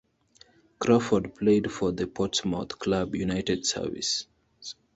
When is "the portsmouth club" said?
1.91-3.13